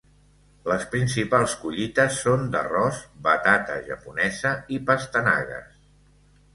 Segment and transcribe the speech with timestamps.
[0.69, 5.75] Les principals collites són d'arròs, batata japonesa i pastanagues.